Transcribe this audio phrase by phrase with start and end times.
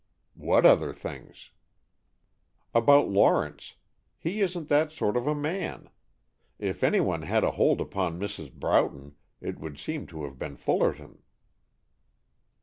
[0.39, 1.51] "What other things?"
[2.73, 3.75] "About Lawrence.
[4.17, 5.91] He isn't that sort of a man.
[6.57, 8.51] If anyone had a hold upon Mrs.
[8.51, 11.21] Broughton, it would seem to have been Fullerton."